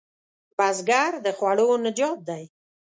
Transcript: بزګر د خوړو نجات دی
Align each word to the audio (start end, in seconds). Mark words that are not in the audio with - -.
بزګر 0.57 1.11
د 1.25 1.27
خوړو 1.37 1.69
نجات 1.85 2.19
دی 2.29 2.43